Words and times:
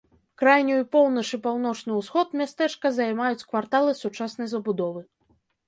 Крайнюю 0.41 0.85
поўнач 0.95 1.25
і 1.39 1.39
паўночны 1.43 1.99
ўсход 1.99 2.33
мястэчка 2.43 2.93
займаюць 2.97 3.47
кварталы 3.53 3.97
сучаснай 4.03 4.53
забудовы. 4.59 5.09